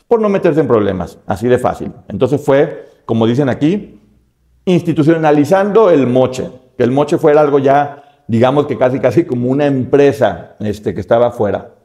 por 0.08 0.22
no 0.22 0.30
meterse 0.30 0.62
en 0.62 0.68
problemas, 0.68 1.20
así 1.28 1.50
de 1.50 1.58
fácil. 1.58 1.92
Entonces 2.08 2.40
fue, 2.42 2.86
como 3.06 3.28
dicen 3.28 3.50
aquí, 3.50 4.00
institucionalizando 4.64 5.90
el 5.90 6.08
moche, 6.08 6.50
que 6.78 6.86
el 6.86 6.92
moche 6.92 7.18
fuera 7.18 7.42
algo 7.42 7.60
ya, 7.60 8.11
digamos 8.28 8.68
que 8.68 8.78
casi 8.78 9.00
casi 9.00 9.26
como 9.26 9.50
una 9.50 9.66
empresa 9.66 10.56
este, 10.60 10.94
que 10.94 11.02
estaba 11.02 11.28
afuera. 11.28 11.76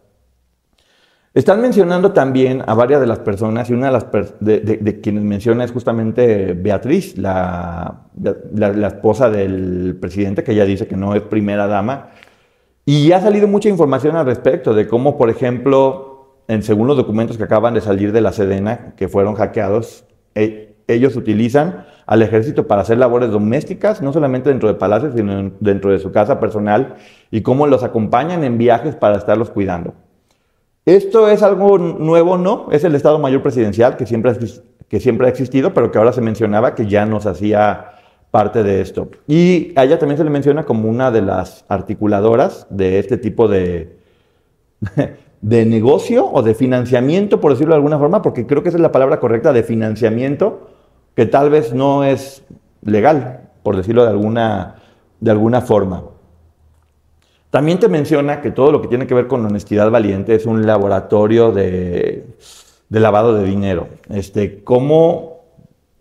Están 1.37 1.61
mencionando 1.61 2.13
también 2.13 2.63
a 2.67 2.73
varias 2.73 2.99
de 2.99 3.07
las 3.07 3.19
personas, 3.19 3.69
y 3.69 3.75
una 3.75 3.89
de 3.89 3.93
las 3.93 4.07
de, 4.41 4.61
de, 4.61 5.01
quienes 5.03 5.23
menciona 5.23 5.65
es 5.65 5.71
justamente 5.71 6.55
Beatriz, 6.55 7.19
la, 7.19 8.07
la, 8.55 8.87
esposa 8.87 9.29
del 9.29 9.99
presidente, 10.01 10.43
que 10.43 10.53
ella 10.53 10.65
dice 10.65 10.87
que 10.87 10.97
no 10.97 11.15
es 11.15 11.21
primera 11.21 11.67
dama. 11.67 12.13
Y 12.87 13.13
ha 13.13 13.21
salido 13.21 13.49
mucha 13.49 13.69
información 13.69 14.17
al 14.17 14.25
respecto 14.25 14.73
de 14.73 14.89
cómo, 14.89 15.19
por 15.19 15.29
ejemplo, 15.29 16.39
en, 16.49 16.63
según 16.63 16.87
los 16.87 16.97
documentos 16.97 17.37
que 17.37 17.45
acaban 17.45 17.75
de 17.75 17.83
salir 17.83 18.13
de 18.13 18.23
la 18.23 18.33
Sedena, 18.33 18.95
que 18.97 19.09
fueron 19.09 19.35
hackeados, 19.35 20.07
e, 20.35 20.66
ellos 20.89 21.17
utilizan 21.17 21.87
al 22.07 22.23
ejército 22.23 22.67
para 22.67 22.83
hacer 22.83 22.99
labores 22.99 23.31
domésticas, 23.31 24.01
no 24.01 24.13
solamente 24.13 24.49
dentro 24.49 24.69
de 24.69 24.75
palacios, 24.75 25.15
sino 25.15 25.51
dentro 25.61 25.91
de 25.91 25.99
su 25.99 26.13
casa 26.13 26.39
personal, 26.39 26.95
y 27.31 27.43
cómo 27.43 27.67
los 27.67 27.83
acompañan 27.83 28.45
en 28.45 28.59
viajes 28.59 28.95
para 28.95 29.17
estarlos 29.17 29.51
cuidando. 29.51 29.95
¿Esto 30.85 31.29
es 31.29 31.43
algo 31.43 31.79
nuevo? 31.79 32.39
No, 32.39 32.69
es 32.71 32.85
el 32.85 32.95
Estado 32.95 33.19
Mayor 33.19 33.43
Presidencial 33.43 33.97
que 33.97 34.07
siempre, 34.07 34.33
que 34.89 35.01
siempre 35.01 35.27
ha 35.27 35.31
existido, 35.31 35.75
pero 35.75 35.91
que 35.91 35.99
ahora 35.99 36.13
se 36.13 36.21
mencionaba 36.21 36.77
que 36.77 36.87
ya 36.87 37.05
nos 37.07 37.27
hacía 37.27 37.91
parte 38.31 38.63
de 38.63 38.81
esto. 38.81 39.09
Y 39.27 39.73
a 39.75 39.85
ella 39.85 39.99
también 39.99 40.19
se 40.19 40.25
le 40.25 40.31
menciona 40.31 40.65
como 40.65 40.89
una 40.89 41.11
de 41.11 41.23
las 41.23 41.65
articuladoras 41.69 42.69
de 42.71 43.01
este 43.01 43.17
tipo 43.17 43.49
de, 43.49 43.97
de 45.41 45.67
negocio 45.67 46.31
o 46.31 46.43
de 46.43 46.55
financiamiento, 46.55 47.41
por 47.41 47.53
decirlo 47.53 47.75
de 47.75 47.79
alguna 47.79 47.99
forma, 47.99 48.23
porque 48.23 48.47
creo 48.47 48.63
que 48.63 48.69
esa 48.69 48.79
es 48.79 48.83
la 48.83 48.93
palabra 48.93 49.19
correcta, 49.21 49.53
de 49.53 49.63
financiamiento, 49.63 50.69
que 51.17 51.27
tal 51.27 51.51
vez 51.51 51.73
no 51.73 52.05
es 52.05 52.45
legal, 52.83 53.49
por 53.63 53.77
decirlo 53.77 54.05
de 54.05 54.11
alguna, 54.11 54.77
de 55.19 55.31
alguna 55.33 55.63
forma. 55.63 56.05
También 57.51 57.81
te 57.81 57.89
menciona 57.89 58.43
que 58.43 58.51
todo 58.51 58.71
lo 58.71 58.83
que 58.83 58.89
tiene 58.89 59.07
que 59.07 59.15
ver 59.15 59.27
con 59.27 59.45
honestidad 59.45 59.91
valiente 59.91 60.35
es 60.35 60.47
un 60.47 60.67
laboratorio 60.67 61.53
de, 61.53 62.27
de 62.89 63.01
lavado 63.01 63.35
de 63.35 63.45
dinero. 63.45 63.89
Este, 64.11 64.63
cómo 64.63 65.37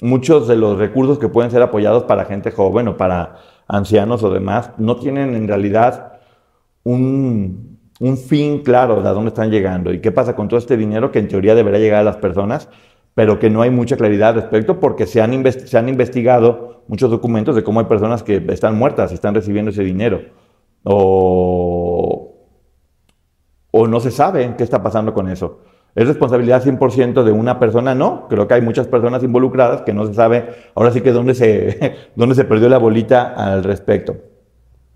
muchos 0.01 0.47
de 0.47 0.57
los 0.57 0.77
recursos 0.77 1.17
que 1.17 1.29
pueden 1.29 1.49
ser 1.49 1.61
apoyados 1.61 2.03
para 2.03 2.25
gente 2.25 2.51
joven 2.51 2.89
o 2.89 2.97
para 2.97 3.37
ancianos 3.67 4.21
o 4.21 4.29
demás 4.29 4.71
no 4.77 4.97
tienen 4.97 5.33
en 5.33 5.47
realidad 5.47 6.19
un, 6.83 7.79
un 7.99 8.17
fin 8.17 8.59
claro 8.59 9.01
de 9.01 9.07
a 9.07 9.13
dónde 9.13 9.29
están 9.29 9.49
llegando 9.49 9.93
y 9.93 10.01
qué 10.01 10.11
pasa 10.11 10.35
con 10.35 10.49
todo 10.49 10.59
este 10.59 10.75
dinero 10.75 11.11
que 11.11 11.19
en 11.19 11.29
teoría 11.29 11.55
debería 11.55 11.79
llegar 11.79 12.01
a 12.01 12.03
las 12.03 12.17
personas, 12.17 12.67
pero 13.15 13.39
que 13.39 13.49
no 13.49 13.61
hay 13.61 13.71
mucha 13.71 13.97
claridad 13.97 14.29
al 14.29 14.35
respecto 14.35 14.79
porque 14.79 15.07
se 15.07 15.21
han, 15.21 15.43
se 15.51 15.77
han 15.77 15.89
investigado 15.89 16.83
muchos 16.87 17.09
documentos 17.09 17.55
de 17.55 17.63
cómo 17.63 17.79
hay 17.79 17.85
personas 17.87 18.21
que 18.21 18.45
están 18.49 18.77
muertas 18.77 19.11
y 19.11 19.15
están 19.15 19.33
recibiendo 19.33 19.71
ese 19.71 19.83
dinero. 19.83 20.21
O, 20.83 22.35
o 23.71 23.87
no 23.87 23.99
se 24.01 24.11
sabe 24.11 24.53
qué 24.57 24.63
está 24.63 24.83
pasando 24.83 25.13
con 25.13 25.29
eso. 25.29 25.61
¿Es 25.95 26.07
responsabilidad 26.07 26.61
100% 26.61 27.23
de 27.23 27.31
una 27.31 27.57
persona? 27.57 27.95
No, 27.95 28.27
creo 28.27 28.49
que 28.49 28.53
hay 28.53 28.61
muchas 28.61 28.85
personas 28.87 29.23
involucradas 29.23 29.83
que 29.83 29.93
no 29.93 30.05
se 30.05 30.13
sabe 30.13 30.49
ahora 30.75 30.91
sí 30.91 30.99
que 30.99 31.13
dónde 31.13 31.33
se, 31.33 31.95
dónde 32.15 32.35
se 32.35 32.43
perdió 32.43 32.67
la 32.67 32.77
bolita 32.77 33.33
al 33.33 33.63
respecto. 33.63 34.17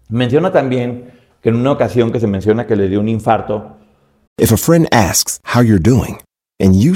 Menciona 0.10 0.52
también 0.52 1.12
que 1.42 1.50
en 1.50 1.56
una 1.56 1.72
ocasión 1.72 2.12
que 2.12 2.20
se 2.20 2.28
menciona 2.28 2.68
que 2.68 2.76
le 2.76 2.90
dio 2.90 3.00
un 3.00 3.08
infarto. 3.08 3.78
If 4.38 4.52
a 4.52 4.58
friend 4.58 4.88
asks 4.92 5.40
how 5.56 5.62
you're 5.62 5.82
doing, 5.82 6.18
and 6.60 6.76
you 6.76 6.96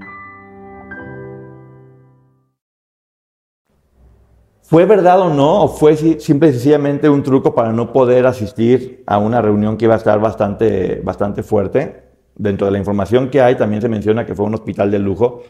¿Fue 4.71 4.85
verdad 4.85 5.19
o 5.19 5.33
no? 5.33 5.63
¿O 5.63 5.67
fue 5.67 5.97
si- 5.97 6.17
simple 6.21 6.47
y 6.47 6.51
sencillamente 6.53 7.09
un 7.09 7.23
truco 7.23 7.53
para 7.53 7.73
no 7.73 7.91
poder 7.91 8.25
asistir 8.25 9.03
a 9.05 9.17
una 9.17 9.41
reunión 9.41 9.75
que 9.75 9.83
iba 9.83 9.95
a 9.95 9.97
estar 9.97 10.17
bastante, 10.21 11.01
bastante 11.03 11.43
fuerte? 11.43 12.03
Dentro 12.35 12.67
de 12.67 12.71
la 12.71 12.77
información 12.77 13.29
que 13.29 13.41
hay 13.41 13.55
también 13.55 13.81
se 13.81 13.89
menciona 13.89 14.25
que 14.25 14.33
fue 14.33 14.45
un 14.45 14.53
hospital 14.53 14.89
de 14.89 14.99
lujo, 14.99 15.43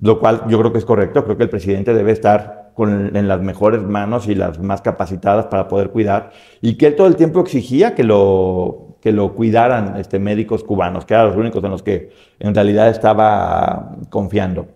lo 0.00 0.18
cual 0.18 0.42
yo 0.48 0.58
creo 0.58 0.72
que 0.72 0.78
es 0.78 0.84
correcto. 0.84 1.22
Creo 1.22 1.36
que 1.36 1.44
el 1.44 1.50
presidente 1.50 1.94
debe 1.94 2.10
estar 2.10 2.72
en 2.76 3.28
las 3.28 3.40
mejores 3.40 3.80
manos 3.80 4.26
y 4.26 4.34
las 4.34 4.58
más 4.58 4.82
capacitadas 4.82 5.46
para 5.46 5.68
poder 5.68 5.90
cuidar. 5.90 6.32
Y 6.60 6.76
que 6.76 6.88
él 6.88 6.96
todo 6.96 7.06
el 7.06 7.14
tiempo 7.14 7.38
exigía 7.42 7.94
que 7.94 8.02
lo, 8.02 8.96
que 9.00 9.12
lo 9.12 9.34
cuidaran 9.34 9.98
este, 9.98 10.18
médicos 10.18 10.64
cubanos, 10.64 11.04
que 11.04 11.14
eran 11.14 11.28
los 11.28 11.36
únicos 11.36 11.62
en 11.62 11.70
los 11.70 11.84
que 11.84 12.10
en 12.40 12.52
realidad 12.56 12.88
estaba 12.88 13.92
confiando. 14.10 14.66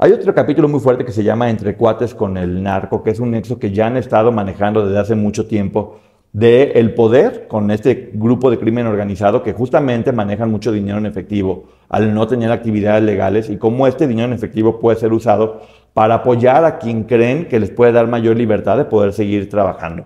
Hay 0.00 0.12
otro 0.12 0.32
capítulo 0.32 0.68
muy 0.68 0.78
fuerte 0.78 1.04
que 1.04 1.10
se 1.10 1.24
llama 1.24 1.50
Entre 1.50 1.74
cuates 1.74 2.14
con 2.14 2.36
el 2.36 2.62
narco, 2.62 3.02
que 3.02 3.10
es 3.10 3.18
un 3.18 3.32
nexo 3.32 3.58
que 3.58 3.72
ya 3.72 3.88
han 3.88 3.96
estado 3.96 4.30
manejando 4.30 4.86
desde 4.86 5.00
hace 5.00 5.16
mucho 5.16 5.48
tiempo 5.48 5.98
de 6.32 6.70
el 6.76 6.94
poder 6.94 7.48
con 7.48 7.72
este 7.72 8.12
grupo 8.14 8.48
de 8.48 8.60
crimen 8.60 8.86
organizado 8.86 9.42
que 9.42 9.52
justamente 9.52 10.12
manejan 10.12 10.52
mucho 10.52 10.70
dinero 10.70 10.98
en 10.98 11.06
efectivo 11.06 11.64
al 11.88 12.14
no 12.14 12.28
tener 12.28 12.52
actividades 12.52 13.02
legales 13.02 13.50
y 13.50 13.56
cómo 13.56 13.88
este 13.88 14.06
dinero 14.06 14.28
en 14.28 14.34
efectivo 14.34 14.78
puede 14.78 15.00
ser 15.00 15.12
usado 15.12 15.62
para 15.94 16.14
apoyar 16.14 16.64
a 16.64 16.78
quien 16.78 17.02
creen 17.02 17.48
que 17.48 17.58
les 17.58 17.70
puede 17.70 17.90
dar 17.90 18.06
mayor 18.06 18.36
libertad 18.36 18.76
de 18.76 18.84
poder 18.84 19.12
seguir 19.12 19.48
trabajando. 19.48 20.04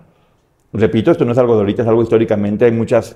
Repito, 0.73 1.11
esto 1.11 1.23
no 1.23 1.33
es 1.33 1.37
algo 1.37 1.53
de 1.53 1.59
ahorita, 1.59 1.83
es 1.83 1.87
algo 1.87 2.01
históricamente, 2.01 2.65
hay 2.65 2.71
muchas 2.71 3.15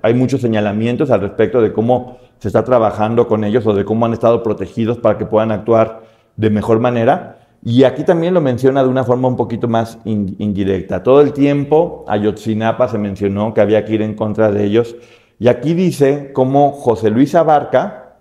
hay 0.00 0.14
muchos 0.14 0.40
señalamientos 0.40 1.10
al 1.10 1.20
respecto 1.20 1.60
de 1.60 1.72
cómo 1.72 2.18
se 2.42 2.48
está 2.48 2.64
trabajando 2.64 3.28
con 3.28 3.44
ellos 3.44 3.64
o 3.68 3.72
de 3.72 3.84
cómo 3.84 4.04
han 4.04 4.12
estado 4.12 4.42
protegidos 4.42 4.98
para 4.98 5.16
que 5.16 5.26
puedan 5.26 5.52
actuar 5.52 6.02
de 6.34 6.50
mejor 6.50 6.80
manera. 6.80 7.38
Y 7.62 7.84
aquí 7.84 8.02
también 8.02 8.34
lo 8.34 8.40
menciona 8.40 8.82
de 8.82 8.88
una 8.88 9.04
forma 9.04 9.28
un 9.28 9.36
poquito 9.36 9.68
más 9.68 10.00
in- 10.04 10.34
indirecta. 10.40 11.04
Todo 11.04 11.20
el 11.20 11.32
tiempo 11.32 12.04
Ayotzinapa 12.08 12.88
se 12.88 12.98
mencionó 12.98 13.54
que 13.54 13.60
había 13.60 13.84
que 13.84 13.94
ir 13.94 14.02
en 14.02 14.14
contra 14.14 14.50
de 14.50 14.64
ellos. 14.64 14.96
Y 15.38 15.46
aquí 15.46 15.72
dice 15.72 16.32
cómo 16.32 16.72
José 16.72 17.10
Luis 17.10 17.36
Abarca, 17.36 18.16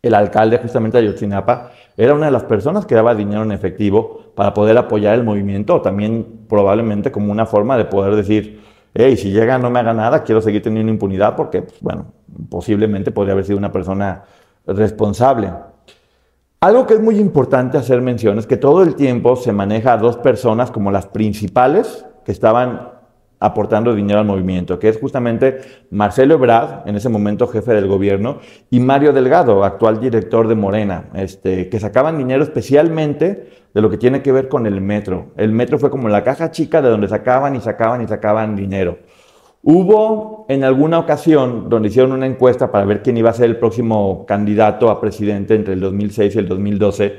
el 0.00 0.14
alcalde 0.14 0.56
justamente 0.56 0.96
de 0.96 1.08
Ayotzinapa, 1.08 1.72
era 1.98 2.14
una 2.14 2.24
de 2.24 2.32
las 2.32 2.44
personas 2.44 2.86
que 2.86 2.94
daba 2.94 3.14
dinero 3.14 3.42
en 3.42 3.52
efectivo 3.52 4.32
para 4.34 4.54
poder 4.54 4.78
apoyar 4.78 5.14
el 5.14 5.24
movimiento, 5.24 5.74
o 5.74 5.82
también 5.82 6.46
probablemente 6.48 7.12
como 7.12 7.30
una 7.30 7.44
forma 7.44 7.76
de 7.76 7.84
poder 7.84 8.16
decir, 8.16 8.62
hey, 8.94 9.18
si 9.18 9.30
llega 9.30 9.58
no 9.58 9.68
me 9.68 9.80
haga 9.80 9.92
nada, 9.92 10.24
quiero 10.24 10.40
seguir 10.40 10.62
teniendo 10.62 10.90
impunidad 10.90 11.36
porque, 11.36 11.60
pues, 11.60 11.78
bueno, 11.82 12.06
posiblemente 12.48 13.10
podría 13.10 13.32
haber 13.32 13.44
sido 13.44 13.58
una 13.58 13.72
persona 13.72 14.24
responsable. 14.66 15.52
Algo 16.60 16.86
que 16.86 16.94
es 16.94 17.00
muy 17.00 17.18
importante 17.18 17.78
hacer 17.78 18.02
mención 18.02 18.38
es 18.38 18.46
que 18.46 18.56
todo 18.56 18.82
el 18.82 18.94
tiempo 18.94 19.36
se 19.36 19.52
maneja 19.52 19.94
a 19.94 19.98
dos 19.98 20.18
personas 20.18 20.70
como 20.70 20.90
las 20.90 21.06
principales 21.06 22.04
que 22.24 22.32
estaban 22.32 23.00
aportando 23.40 23.94
dinero 23.94 24.20
al 24.20 24.26
movimiento, 24.26 24.78
que 24.78 24.90
es 24.90 24.98
justamente 25.00 25.60
Marcelo 25.90 26.34
Ebrard, 26.34 26.86
en 26.86 26.96
ese 26.96 27.08
momento 27.08 27.48
jefe 27.48 27.72
del 27.72 27.88
gobierno, 27.88 28.38
y 28.68 28.78
Mario 28.80 29.14
Delgado, 29.14 29.64
actual 29.64 29.98
director 29.98 30.46
de 30.46 30.54
Morena, 30.54 31.08
este, 31.14 31.70
que 31.70 31.80
sacaban 31.80 32.18
dinero 32.18 32.42
especialmente 32.42 33.48
de 33.72 33.80
lo 33.80 33.88
que 33.88 33.96
tiene 33.96 34.20
que 34.20 34.30
ver 34.30 34.48
con 34.48 34.66
el 34.66 34.82
metro. 34.82 35.28
El 35.36 35.52
metro 35.52 35.78
fue 35.78 35.90
como 35.90 36.10
la 36.10 36.22
caja 36.22 36.50
chica 36.50 36.82
de 36.82 36.90
donde 36.90 37.08
sacaban 37.08 37.56
y 37.56 37.60
sacaban 37.60 38.02
y 38.02 38.06
sacaban 38.06 38.54
dinero. 38.54 38.98
Hubo 39.62 40.46
en 40.48 40.64
alguna 40.64 40.98
ocasión 40.98 41.68
donde 41.68 41.88
hicieron 41.88 42.12
una 42.12 42.26
encuesta 42.26 42.72
para 42.72 42.86
ver 42.86 43.02
quién 43.02 43.18
iba 43.18 43.28
a 43.28 43.34
ser 43.34 43.44
el 43.44 43.58
próximo 43.58 44.24
candidato 44.26 44.88
a 44.88 45.00
presidente 45.00 45.54
entre 45.54 45.74
el 45.74 45.80
2006 45.80 46.34
y 46.34 46.38
el 46.38 46.48
2012, 46.48 47.18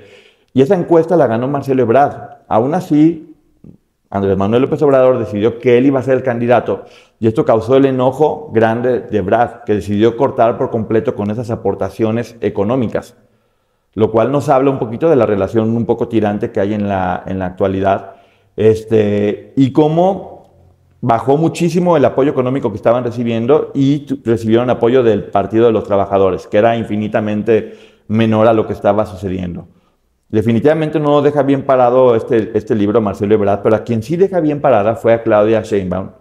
y 0.53 0.62
esa 0.62 0.75
encuesta 0.75 1.15
la 1.15 1.27
ganó 1.27 1.48
Marcelo 1.48 1.83
Ebrard. 1.83 2.39
Aún 2.48 2.74
así, 2.74 3.36
Andrés 4.10 4.36
Manuel 4.38 4.63
López 4.63 4.81
Obrador 4.81 5.19
decidió 5.19 5.60
que 5.60 5.77
él 5.77 5.86
iba 5.86 6.00
a 6.00 6.03
ser 6.03 6.15
el 6.15 6.24
candidato, 6.24 6.86
y 7.19 7.27
esto 7.27 7.45
causó 7.45 7.75
el 7.77 7.86
enojo 7.86 8.50
grande 8.51 9.01
de 9.01 9.19
Ebrard, 9.19 9.63
que 9.63 9.75
decidió 9.75 10.17
cortar 10.17 10.57
por 10.57 10.71
completo 10.71 11.13
con 11.13 11.29
esas 11.29 11.51
aportaciones 11.51 12.36
económicas, 12.41 13.15
lo 13.93 14.10
cual 14.10 14.31
nos 14.31 14.50
habla 14.50 14.71
un 14.71 14.79
poquito 14.79 15.12
de 15.12 15.15
la 15.15 15.27
relación 15.27 15.69
un 15.75 15.86
poco 15.86 16.07
tirante 16.07 16.51
que 16.51 16.60
hay 16.60 16.74
en 16.74 16.88
la, 16.89 17.24
en 17.27 17.38
la 17.38 17.45
actualidad, 17.45 18.13
este, 18.57 19.53
y 19.55 19.71
cómo 19.71 20.40
bajó 21.01 21.36
muchísimo 21.38 21.98
el 21.98 22.05
apoyo 22.05 22.31
económico 22.31 22.70
que 22.70 22.77
estaban 22.77 23.03
recibiendo 23.03 23.72
y 23.74 24.05
recibieron 24.24 24.70
apoyo 24.70 25.03
del 25.03 25.25
Partido 25.25 25.65
de 25.65 25.72
los 25.72 25.84
Trabajadores, 25.84 26.48
que 26.48 26.58
era 26.58 26.77
infinitamente 26.77 27.74
menor 28.08 28.48
a 28.48 28.53
lo 28.53 28.67
que 28.67 28.74
estaba 28.74 29.05
sucediendo. 29.05 29.67
Definitivamente 30.29 31.00
no 31.00 31.22
deja 31.22 31.43
bien 31.43 31.63
parado 31.63 32.15
este, 32.15 32.51
este 32.58 32.75
libro 32.75 33.01
Marcelo 33.01 33.34
Ebrard, 33.34 33.62
pero 33.63 33.75
a 33.75 33.84
quien 33.84 34.01
sí 34.01 34.15
deja 34.15 34.39
bien 34.39 34.62
parada 34.62 34.96
fue 34.96 35.13
a 35.13 35.24
Claudia 35.24 35.62
Sheinbaum, 35.62 36.12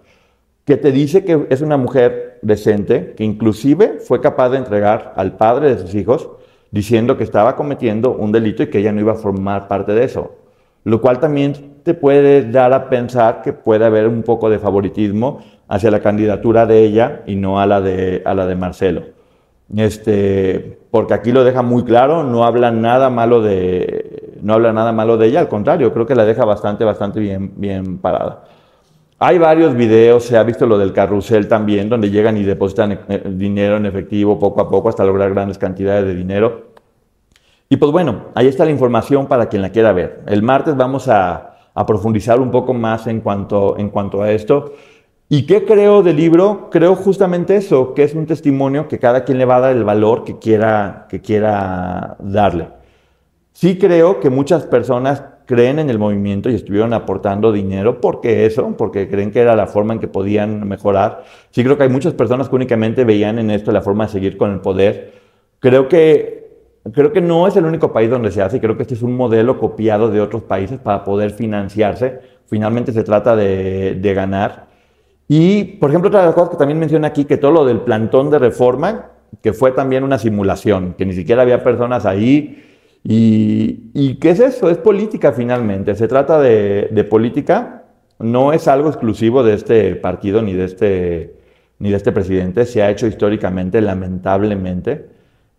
que 0.65 0.77
te 0.77 0.91
dice 0.91 1.25
que 1.25 1.47
es 1.51 1.61
una 1.61 1.77
mujer 1.77 2.39
decente, 2.43 3.15
que 3.17 3.25
inclusive 3.25 3.99
fue 4.01 4.21
capaz 4.21 4.49
de 4.51 4.59
entregar 4.59 5.13
al 5.17 5.37
padre 5.37 5.75
de 5.75 5.81
sus 5.81 5.95
hijos 5.95 6.31
diciendo 6.71 7.17
que 7.17 7.25
estaba 7.25 7.55
cometiendo 7.57 8.13
un 8.13 8.33
delito 8.33 8.63
y 8.63 8.69
que 8.69 8.79
ella 8.79 8.93
no 8.93 9.01
iba 9.01 9.13
a 9.13 9.17
formar 9.17 9.69
parte 9.69 9.93
de 9.93 10.05
eso. 10.05 10.37
Lo 10.85 11.01
cual 11.01 11.21
también 11.21 11.70
te 11.83 11.95
puede 11.95 12.51
dar 12.51 12.73
a 12.73 12.89
pensar 12.89 13.43
que 13.43 13.53
puede 13.53 13.85
haber 13.85 14.09
un 14.09 14.23
poco 14.23 14.51
de 14.51 14.59
favoritismo 14.59 15.41
hacia 15.69 15.91
la 15.91 16.01
candidatura 16.01 16.67
de 16.67 16.85
ella 16.85 17.23
y 17.27 17.37
no 17.37 17.61
a 17.61 17.67
la 17.67 17.81
de, 17.81 18.23
a 18.25 18.35
la 18.35 18.47
de 18.47 18.57
Marcelo. 18.57 19.03
Este, 19.77 20.79
porque 20.91 21.15
aquí 21.15 21.31
lo 21.31 21.45
deja 21.45 21.63
muy 21.63 21.85
claro, 21.85 22.25
no 22.25 22.45
habla 22.45 22.73
nada 22.73 23.09
malo 23.09 23.41
de, 23.41 24.39
no 24.43 24.55
habla 24.55 24.73
nada 24.73 24.93
malo 24.93 25.17
de 25.17 25.29
ella, 25.29 25.41
al 25.41 25.49
contrario, 25.49 25.93
creo 25.93 26.07
que 26.07 26.17
la 26.17 26.25
deja 26.25 26.45
bastante, 26.45 26.85
bastante 26.85 27.21
bien, 27.21 27.53
bien 27.57 27.99
parada. 27.99 28.45
Hay 29.21 29.39
varios 29.39 29.75
videos, 29.75 30.25
se 30.25 30.37
ha 30.37 30.43
visto 30.43 30.67
lo 30.67 30.79
del 30.79 30.93
carrusel 30.93 31.47
también, 31.47 31.89
donde 31.89 32.11
llegan 32.11 32.37
y 32.37 32.43
depositan 32.43 33.01
eh, 33.09 33.23
dinero 33.27 33.77
en 33.77 33.87
efectivo 33.87 34.39
poco 34.39 34.63
a 34.63 34.69
poco 34.69 34.89
hasta 34.89 35.05
lograr 35.05 35.31
grandes 35.31 35.59
cantidades 35.59 36.07
de 36.07 36.15
dinero. 36.15 36.71
Y 37.69 37.77
pues 37.77 37.93
bueno, 37.93 38.31
ahí 38.35 38.49
está 38.49 38.65
la 38.65 38.71
información 38.73 39.27
para 39.27 39.47
quien 39.49 39.63
la 39.63 39.71
quiera 39.71 39.93
ver. 39.93 40.23
El 40.27 40.43
martes 40.43 40.75
vamos 40.75 41.07
a, 41.07 41.50
a 41.81 41.87
profundizar 41.87 42.41
un 42.41 42.51
poco 42.51 42.75
más 42.75 43.07
en 43.07 43.21
cuanto, 43.21 43.77
en 43.79 43.91
cuanto 43.91 44.23
a 44.23 44.31
esto. 44.33 44.75
¿Y 45.29 45.47
qué 45.47 45.65
creo 45.65 46.03
del 46.03 46.17
libro? 46.17 46.69
Creo 46.71 46.97
justamente 46.97 47.57
eso, 47.57 47.95
que 47.95 48.03
es 48.03 48.15
un 48.15 48.27
testimonio 48.27 48.89
que 48.89 48.99
cada 48.99 49.25
quien 49.25 49.39
le 49.39 49.45
va 49.45 49.57
a 49.57 49.61
dar 49.61 49.77
el 49.77 49.85
valor 49.85 50.25
que 50.25 50.39
quiera, 50.39 51.07
que 51.09 51.21
quiera 51.21 52.17
darle. 52.19 52.69
Sí 53.53 53.79
creo 53.79 54.21
que 54.21 54.31
muchas 54.31 54.65
personas 54.65 55.23
creen 55.47 55.81
en 55.81 55.91
el 55.91 55.99
movimiento 55.99 56.49
y 56.49 56.55
estuvieron 56.55 56.93
aportando 56.93 57.51
dinero 57.51 58.01
porque 58.01 58.47
eso, 58.47 58.77
porque 58.77 59.09
creen 59.09 59.33
que 59.33 59.41
era 59.41 59.57
la 59.57 59.67
forma 59.67 59.95
en 59.95 60.01
que 60.01 60.07
podían 60.07 60.69
mejorar. 60.69 61.25
Sí 61.51 61.65
creo 61.65 61.77
que 61.77 61.83
hay 61.83 61.89
muchas 61.89 62.15
personas 62.15 62.49
que 62.49 62.55
únicamente 62.55 63.05
veían 63.05 63.39
en 63.39 63.51
esto 63.51 63.73
la 63.73 63.83
forma 63.83 64.07
de 64.07 64.13
seguir 64.13 64.37
con 64.37 64.53
el 64.53 64.61
poder. 64.61 65.13
Creo 65.59 65.89
que, 65.89 66.40
creo 66.93 67.13
que 67.13 67.21
no 67.21 67.47
es 67.47 67.57
el 67.57 67.65
único 67.65 67.93
país 67.93 68.11
donde 68.11 68.31
se 68.31 68.43
hace 68.43 68.57
y 68.57 68.61
creo 68.61 68.77
que 68.77 68.83
este 68.83 68.95
es 68.95 69.03
un 69.03 69.17
modelo 69.17 69.59
copiado 69.59 70.11
de 70.11 70.21
otros 70.21 70.43
países 70.43 70.79
para 70.79 71.05
poder 71.05 71.31
financiarse. 71.31 72.21
Finalmente 72.47 72.93
se 72.93 73.05
trata 73.05 73.37
de, 73.37 73.95
de 73.95 74.15
ganar. 74.15 74.69
Y, 75.29 75.65
por 75.65 75.91
ejemplo, 75.91 76.09
otra 76.09 76.21
de 76.21 76.27
las 76.27 76.35
cosas 76.35 76.51
que 76.51 76.57
también 76.57 76.79
menciona 76.79 77.09
aquí, 77.09 77.25
que 77.25 77.37
todo 77.37 77.53
lo 77.53 77.65
del 77.65 77.81
plantón 77.81 78.31
de 78.31 78.39
reforma, 78.39 79.11
que 79.43 79.53
fue 79.53 79.73
también 79.73 80.03
una 80.03 80.19
simulación, 80.19 80.95
que 80.99 81.07
ni 81.07 81.13
siquiera 81.13 81.43
había 81.43 81.63
personas 81.63 82.05
ahí, 82.05 82.65
y, 83.03 84.17
qué 84.21 84.31
es 84.31 84.41
eso? 84.41 84.71
Es 84.71 84.79
política 84.79 85.33
finalmente. 85.33 85.95
Se 85.95 86.09
trata 86.09 86.41
de, 86.41 87.07
política. 87.09 87.85
No 88.19 88.53
es 88.53 88.69
algo 88.69 88.89
exclusivo 88.89 89.43
de 89.43 89.55
este 89.55 89.97
partido 89.97 90.43
ni 90.43 90.53
de 90.53 90.65
este, 90.65 91.37
ni 91.79 91.91
de 91.91 91.97
este 91.97 92.13
presidente. 92.13 92.67
Se 92.67 92.83
ha 92.83 92.91
hecho 92.91 93.07
históricamente, 93.07 93.81
lamentablemente. 93.81 95.07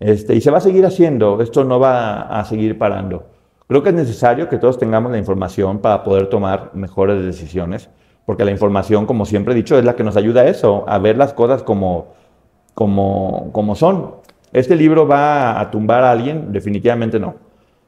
Este, 0.01 0.33
y 0.33 0.41
se 0.41 0.49
va 0.49 0.57
a 0.57 0.61
seguir 0.61 0.83
haciendo. 0.85 1.39
Esto 1.41 1.63
no 1.63 1.79
va 1.79 2.23
a 2.23 2.43
seguir 2.43 2.77
parando. 2.77 3.23
Creo 3.67 3.83
que 3.83 3.89
es 3.89 3.95
necesario 3.95 4.49
que 4.49 4.57
todos 4.57 4.79
tengamos 4.79 5.11
la 5.11 5.19
información 5.19 5.77
para 5.77 6.03
poder 6.03 6.27
tomar 6.27 6.71
mejores 6.73 7.23
decisiones. 7.23 7.87
Porque 8.25 8.43
la 8.43 8.51
información, 8.51 9.05
como 9.05 9.25
siempre 9.25 9.53
he 9.53 9.55
dicho, 9.55 9.77
es 9.77 9.85
la 9.85 9.95
que 9.95 10.03
nos 10.03 10.17
ayuda 10.17 10.41
a 10.41 10.47
eso, 10.47 10.85
a 10.87 10.97
ver 10.97 11.17
las 11.17 11.33
cosas 11.33 11.61
como, 11.61 12.13
como, 12.73 13.51
como 13.51 13.75
son. 13.75 14.15
¿Este 14.53 14.75
libro 14.75 15.07
va 15.07 15.59
a 15.59 15.69
tumbar 15.69 16.03
a 16.03 16.11
alguien? 16.11 16.51
Definitivamente 16.51 17.19
no. 17.19 17.35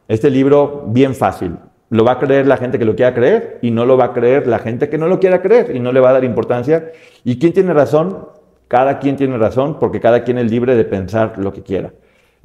Este 0.08 0.29
libro, 0.29 0.86
bien 0.88 1.15
fácil. 1.15 1.58
Lo 1.89 2.05
va 2.05 2.13
a 2.13 2.20
creer 2.20 2.46
la 2.46 2.58
gente 2.58 2.77
que 2.77 2.86
lo 2.86 2.96
quiera 2.96 3.15
creer 3.15 3.58
y 3.63 3.72
no 3.72 3.86
lo 3.86 3.98
va 3.98 4.05
a 4.05 4.13
creer 4.13 4.46
la 4.46 4.60
gente 4.60 4.88
que 4.88 5.00
no 5.00 5.08
lo 5.08 5.20
quiera 5.20 5.41
creer 5.41 5.75
y 5.75 5.79
no 5.79 5.91
le 5.91 6.00
va 6.00 6.12
a 6.12 6.13
dar 6.13 6.24
importancia. 6.24 6.91
¿Y 7.24 7.39
quién 7.39 7.53
tiene 7.53 7.74
razón? 7.74 8.29
Cada 8.67 9.00
quien 9.00 9.15
tiene 9.15 9.38
razón 9.38 9.77
porque 9.79 10.00
cada 10.00 10.24
quien 10.24 10.38
es 10.38 10.50
libre 10.51 10.75
de 10.75 10.86
pensar 10.86 11.38
lo 11.38 11.51
que 11.53 11.63
quiera. 11.63 11.91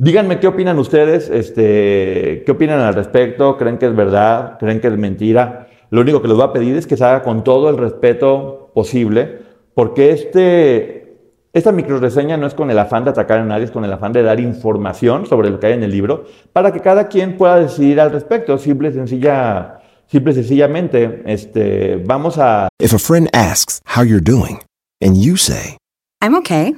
Díganme 0.00 0.38
qué 0.38 0.47
opinan 0.47 0.78
ustedes, 0.78 1.28
este, 1.28 2.45
qué 2.47 2.52
opinan 2.52 2.78
al 2.78 2.95
respecto, 2.95 3.57
creen 3.57 3.78
que 3.78 3.87
es 3.87 3.97
verdad, 3.97 4.57
creen 4.61 4.81
que 4.81 4.87
es 4.87 4.97
mentira. 4.97 5.67
Lo 5.90 6.02
único 6.02 6.23
que 6.23 6.28
les 6.28 6.37
voy 6.37 6.47
a 6.47 6.52
pedir 6.52 6.76
es 6.76 6.87
que 6.87 6.97
se 6.97 7.05
haga 7.05 7.25
con 7.25 7.43
todo 7.43 7.69
el 7.69 7.76
respeto 7.76 8.71
posible, 8.75 9.40
porque 9.75 10.12
este, 10.12 11.19
esta 11.52 11.73
microreseña 11.73 12.37
no 12.37 12.47
es 12.47 12.55
con 12.55 12.71
el 12.71 12.78
afán 12.78 13.02
de 13.02 13.11
atacar 13.11 13.40
a 13.40 13.45
nadie, 13.45 13.64
es 13.64 13.73
con 13.73 13.85
el 13.85 13.93
afán 13.93 14.12
de 14.12 14.23
dar 14.23 14.38
información 14.38 15.26
sobre 15.26 15.50
lo 15.50 15.59
que 15.59 15.67
hay 15.67 15.73
en 15.73 15.83
el 15.83 15.90
libro 15.90 16.26
para 16.52 16.73
que 16.73 16.78
cada 16.78 17.09
quien 17.09 17.37
pueda 17.37 17.59
decidir 17.59 18.00
al 18.00 18.12
respecto, 18.12 18.57
simple 18.57 18.90
y 18.90 18.93
sencilla, 18.93 19.81
simple 20.07 20.31
y 20.31 20.35
sencillamente. 20.37 21.25
Este, 21.26 21.97
vamos 22.07 22.38
a 22.38 22.69
If 22.81 22.95
a 22.95 22.99
friend 23.00 23.28
asks 23.33 23.81
how 23.97 24.05
you're 24.05 24.23
doing 24.23 24.61
and 25.02 25.17
you 25.21 25.37
say, 25.37 25.76
I'm 26.23 26.37
okay. 26.37 26.76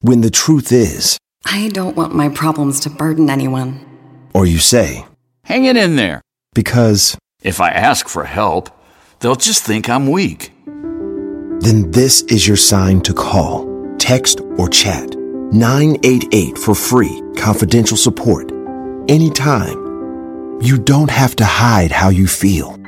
When 0.00 0.20
the 0.20 0.30
truth 0.30 0.70
is, 0.70 1.18
I 1.44 1.68
don't 1.68 1.96
want 1.96 2.14
my 2.14 2.28
problems 2.28 2.80
to 2.80 2.90
burden 2.90 3.30
anyone. 3.30 3.80
Or 4.34 4.46
you 4.46 4.58
say, 4.58 5.06
Hang 5.44 5.64
it 5.64 5.76
in 5.76 5.96
there. 5.96 6.20
Because 6.54 7.16
if 7.42 7.60
I 7.60 7.70
ask 7.70 8.08
for 8.08 8.24
help, 8.24 8.70
they'll 9.20 9.36
just 9.36 9.64
think 9.64 9.88
I'm 9.88 10.10
weak. 10.10 10.52
Then 11.60 11.90
this 11.90 12.22
is 12.22 12.46
your 12.46 12.56
sign 12.56 13.00
to 13.02 13.12
call 13.12 13.72
text, 14.02 14.40
or 14.58 14.68
chat. 14.68 15.16
988 15.52 16.58
for 16.58 16.74
free, 16.74 17.22
confidential 17.36 17.96
support. 17.96 18.50
Anytime. 19.08 19.78
You 20.60 20.78
don't 20.78 21.10
have 21.10 21.34
to 21.36 21.44
hide 21.44 21.92
how 21.92 22.10
you 22.10 22.26
feel. 22.26 22.78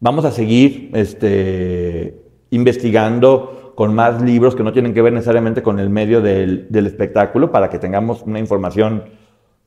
Vamos 0.00 0.24
a 0.24 0.30
seguir 0.30 0.90
este, 0.94 2.14
investigando 2.50 3.57
con 3.78 3.94
más 3.94 4.20
libros 4.20 4.56
que 4.56 4.64
no 4.64 4.72
tienen 4.72 4.92
que 4.92 5.02
ver 5.02 5.12
necesariamente 5.12 5.62
con 5.62 5.78
el 5.78 5.88
medio 5.88 6.20
del, 6.20 6.66
del 6.68 6.88
espectáculo 6.88 7.52
para 7.52 7.70
que 7.70 7.78
tengamos 7.78 8.22
una 8.22 8.40
información 8.40 9.04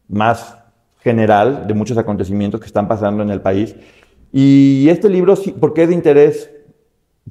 más 0.10 0.58
general 1.00 1.66
de 1.66 1.74
muchos 1.74 1.98
acontecimientos 1.98 2.60
que 2.60 2.66
están 2.66 2.90
pasando 2.90 3.24
en 3.24 3.30
el 3.30 3.40
país 3.40 3.74
y 4.34 4.90
este 4.90 5.08
libro, 5.08 5.36
¿por 5.62 5.74
qué 5.74 5.84
es 5.84 5.88
de 5.88 5.96
interés 5.96 6.52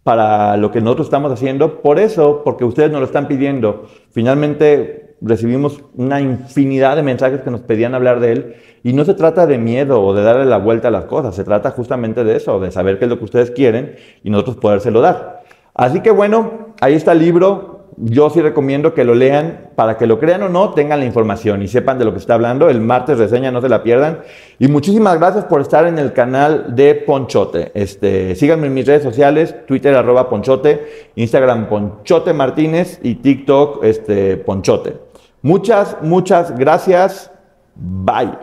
para 0.02 0.56
lo 0.56 0.70
que 0.70 0.80
nosotros 0.80 1.08
estamos 1.08 1.30
haciendo? 1.30 1.82
Por 1.82 1.98
eso, 1.98 2.40
porque 2.46 2.64
ustedes 2.64 2.90
nos 2.90 3.00
lo 3.00 3.06
están 3.06 3.28
pidiendo. 3.28 3.84
Finalmente 4.08 5.16
recibimos 5.20 5.84
una 5.96 6.22
infinidad 6.22 6.96
de 6.96 7.02
mensajes 7.02 7.42
que 7.42 7.50
nos 7.50 7.60
pedían 7.60 7.94
hablar 7.94 8.20
de 8.20 8.32
él 8.32 8.54
y 8.82 8.94
no 8.94 9.04
se 9.04 9.12
trata 9.12 9.46
de 9.46 9.58
miedo 9.58 10.02
o 10.02 10.14
de 10.14 10.22
darle 10.22 10.46
la 10.46 10.56
vuelta 10.56 10.88
a 10.88 10.90
las 10.90 11.04
cosas, 11.04 11.34
se 11.34 11.44
trata 11.44 11.72
justamente 11.72 12.24
de 12.24 12.36
eso, 12.36 12.58
de 12.58 12.70
saber 12.70 12.98
qué 12.98 13.04
es 13.04 13.10
lo 13.10 13.18
que 13.18 13.24
ustedes 13.24 13.50
quieren 13.50 13.96
y 14.24 14.30
nosotros 14.30 14.56
podérselo 14.56 15.02
dar. 15.02 15.40
Así 15.74 16.00
que 16.00 16.10
bueno, 16.10 16.69
ahí 16.80 16.94
está 16.94 17.12
el 17.12 17.20
libro, 17.20 17.80
yo 17.96 18.30
sí 18.30 18.40
recomiendo 18.40 18.94
que 18.94 19.04
lo 19.04 19.14
lean 19.14 19.70
para 19.74 19.98
que 19.98 20.06
lo 20.06 20.18
crean 20.18 20.42
o 20.42 20.48
no, 20.48 20.70
tengan 20.72 21.00
la 21.00 21.06
información 21.06 21.62
y 21.62 21.68
sepan 21.68 21.98
de 21.98 22.04
lo 22.04 22.12
que 22.12 22.18
está 22.18 22.34
hablando. 22.34 22.68
El 22.68 22.80
martes 22.80 23.18
reseña, 23.18 23.50
no 23.50 23.60
se 23.60 23.68
la 23.68 23.82
pierdan. 23.82 24.20
Y 24.58 24.68
muchísimas 24.68 25.18
gracias 25.18 25.44
por 25.44 25.60
estar 25.60 25.86
en 25.86 25.98
el 25.98 26.12
canal 26.12 26.74
de 26.74 26.94
Ponchote. 26.94 27.72
Este, 27.74 28.34
síganme 28.36 28.68
en 28.68 28.74
mis 28.74 28.86
redes 28.86 29.02
sociales, 29.02 29.54
Twitter 29.66 29.94
arroba 29.94 30.28
Ponchote, 30.30 31.10
Instagram 31.16 31.68
Ponchote 31.68 32.32
Martínez 32.32 33.00
y 33.02 33.16
TikTok 33.16 33.84
este, 33.84 34.36
Ponchote. 34.38 34.96
Muchas, 35.42 35.96
muchas 36.02 36.56
gracias. 36.58 37.30
Bye. 37.76 38.36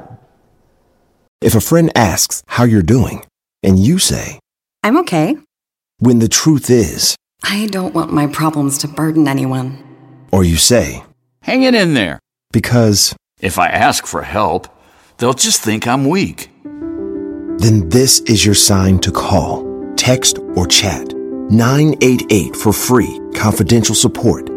If 1.42 1.56
a 1.56 1.62
friend 1.62 1.92
asks 1.96 2.44
how 2.48 2.64
you're 2.64 2.82
doing 2.82 3.24
and 3.64 3.78
you 3.78 4.00
say, 4.00 4.40
I'm 4.84 4.98
okay. 4.98 5.38
When 6.00 6.20
the 6.20 6.28
truth 6.28 6.70
is, 6.70 7.16
I 7.44 7.68
don't 7.68 7.94
want 7.94 8.12
my 8.12 8.28
problems 8.28 8.78
to 8.80 8.88
burden 8.88 9.28
anyone. 9.28 9.84
Or 10.32 10.44
you 10.44 10.58
say, 10.58 11.04
Hang 11.42 11.64
it 11.64 11.76
in 11.76 11.94
there. 11.94 12.20
Because 12.52 13.16
if 13.40 13.58
I 13.60 13.68
ask 13.68 14.06
for 14.06 14.22
help, 14.22 14.68
they'll 15.18 15.34
just 15.34 15.62
think 15.62 15.88
I'm 15.88 16.10
weak. 16.10 16.50
Then 16.64 17.90
this 17.90 18.20
is 18.22 18.46
your 18.46 18.56
sign 18.56 19.00
to 19.00 19.12
call, 19.12 19.66
text, 19.96 20.40
or 20.56 20.68
chat 20.68 21.14
988 21.50 22.56
for 22.56 22.74
free, 22.74 23.20
confidential 23.34 23.96
support. 23.96 24.50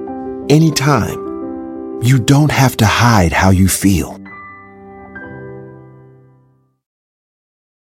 Anytime. 0.48 1.28
You 2.02 2.18
don't 2.18 2.50
have 2.50 2.76
to 2.78 2.86
hide 2.86 3.32
how 3.32 3.50
you 3.50 3.68
feel. 3.68 4.19